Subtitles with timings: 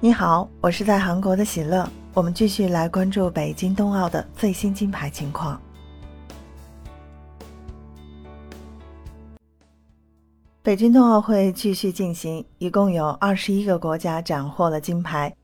[0.00, 1.88] 你好，我是在韩国的喜乐。
[2.12, 5.58] 我们继续来关注北京冬奥的最新金牌情况。
[10.62, 15.34] 北京冬奥会继续进行，一共有二十一个国家斩获了金牌。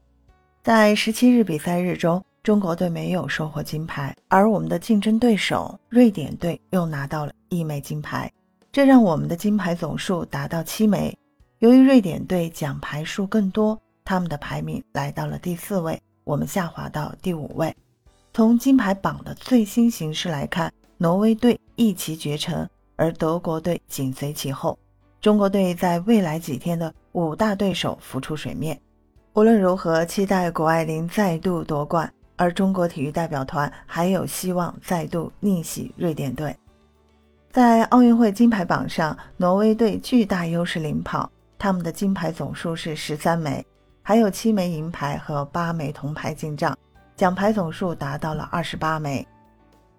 [0.63, 8.31] 在十七日比赛日中，中国队没有收获金牌，而我们的竞争对手瑞典队又拿到了一枚金牌，
[8.71, 11.17] 这让我们的金牌总数达到七枚。
[11.61, 13.81] 由于瑞典队奖牌数更多。
[14.11, 17.73] 他们的排名来到了第四位，我们下滑到第五位。
[18.35, 24.77] 从金牌榜的最新形势来看，挪威队一骑绝尘，而德国队紧随其后。
[25.21, 28.77] 中国队在未来几天的五大对手浮出水面。
[29.35, 36.57] 无论如何，期待谷爱凌再度夺冠，而中国体育代表团还有希望再度逆袭瑞典队。
[37.53, 43.65] 在奥运会金牌榜上，挪威队巨大优势领跑，他们的金牌总数是十三枚。
[44.03, 46.77] 还有七枚银牌和八枚铜牌进账，
[47.17, 49.27] 奖牌总数达到了二十八枚。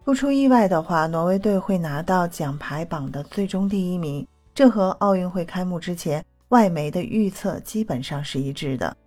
[0.04, 8.98] 不出意外的话，挪威队会拿到奖牌榜的最终第一名，这和奥运会开幕之前外媒的预测基本上是一致的。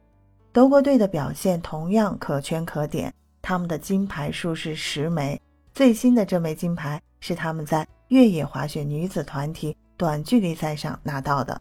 [0.53, 5.41] 德国队的表现同样可圈可点，他们的金牌数是十枚，
[5.75, 11.61] 最新的这枚金牌是他们在越野滑雪女子团体短距离赛上拿到的。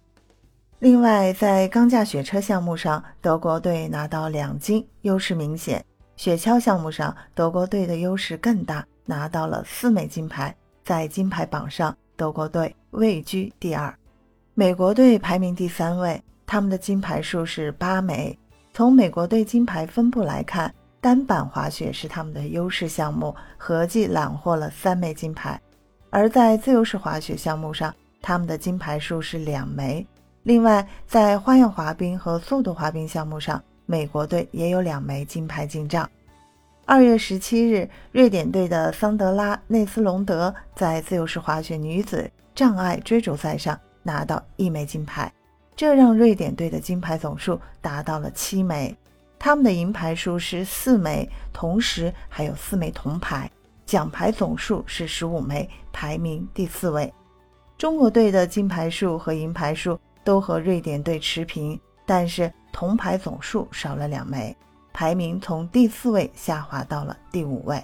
[0.83, 5.81] 另外，在钢架雪车项目上，德国队拿到两金，优势明显。
[6.17, 10.53] 雪橇项目上，德国队的优势更大，拿到了四枚金牌。
[10.83, 13.97] 在金牌榜上，德国队位居第二，
[14.55, 18.37] 美国队排名第三位，他们的金牌数是八枚。
[18.73, 25.57] 从美国队金牌分布来看，单板滑雪是他们的优势项目，合计揽获了三枚金牌。
[26.09, 30.05] 而在自由式滑雪项目上，他们的金牌数是两枚。
[30.43, 36.09] 另外，在花样滑冰和速度滑冰项目上，美国队也有两枚金牌进账。
[36.85, 45.31] 二月十七日，瑞典队的桑德拉·内斯隆德在自由式滑雪女子障碍追逐赛上拿到一枚金牌，
[45.77, 48.93] 这让瑞典队的金牌总数达到了七枚。
[49.39, 53.49] 他们的银牌数是四枚，同时还有四枚铜牌，
[53.85, 57.13] 奖牌总数是十五枚，排名第四位。
[57.77, 59.97] 中国队的金牌数和银牌数。
[60.23, 64.55] 都和瑞典队持平，但是铜牌总数少了两枚，
[64.91, 67.83] 排名从第四位下滑到了第五位。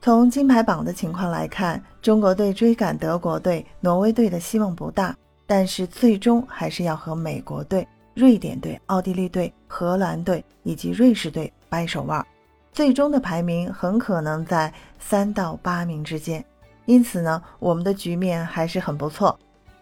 [0.00, 12.24] 从金牌榜的情况来看，中国队追赶德国队、挪威队的希望不大，但是最终还是要和美国队、瑞典队、奥地利队、荷兰队以及瑞士队掰手腕，
[12.72, 16.44] 最终的排名很可能在三到八名之间。
[16.86, 19.38] 因此呢，我们的局面还是很不错。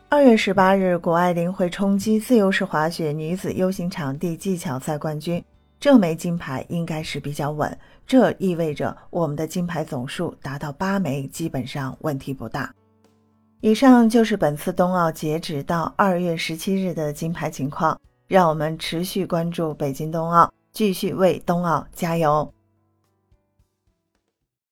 [0.09, 5.45] 二月十八日，谷爱凌会冲击自由式滑雪女子 U 型场地技巧赛冠军，
[5.81, 7.77] 这枚金牌应该是比较稳。
[8.07, 12.73] 这意味着我们的金牌总数达到八枚，基本上问题不大。
[13.61, 17.99] 以上就是本次冬奥截止到二月十七日的金牌情况。
[18.29, 22.53] 让我们持续关注北京冬奥，继续为冬奥加油。